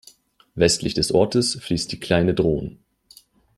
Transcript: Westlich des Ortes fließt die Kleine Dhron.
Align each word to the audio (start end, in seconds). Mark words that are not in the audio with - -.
Westlich 0.55 0.95
des 0.95 1.11
Ortes 1.11 1.59
fließt 1.61 1.91
die 1.91 1.99
Kleine 1.99 2.33
Dhron. 2.33 2.79